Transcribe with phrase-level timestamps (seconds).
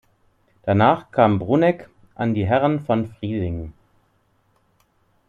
[0.63, 3.73] Danach kam Brunegg an die Herren von Friedingen.